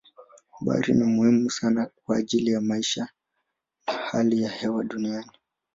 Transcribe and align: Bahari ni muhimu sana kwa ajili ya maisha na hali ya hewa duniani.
Bahari 0.61 0.93
ni 0.93 1.03
muhimu 1.05 1.49
sana 1.51 1.91
kwa 2.03 2.17
ajili 2.17 2.51
ya 2.51 2.61
maisha 2.61 3.09
na 3.87 3.93
hali 3.93 4.41
ya 4.41 4.49
hewa 4.49 4.83
duniani. 4.83 5.31